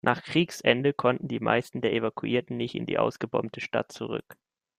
Nach 0.03 0.23
Kriegsende 0.23 0.93
konnten 0.93 1.27
die 1.27 1.39
meisten 1.39 1.79
der 1.79 1.93
Evakuierten 1.93 2.57
nicht 2.57 2.73
in 2.73 2.87
die 2.87 2.97
ausgebombte 2.97 3.61
Stadt 3.61 3.91
zurück. 3.91 4.35